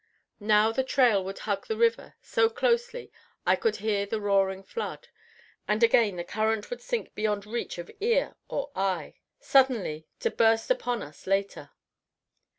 [0.39, 3.11] Now the trail would hug the river so closely
[3.45, 5.09] I could hear the roaring flood,
[5.67, 10.71] and again the current would sink beyond reach of ear or eye, suddenly to burst
[10.71, 11.69] upon us later.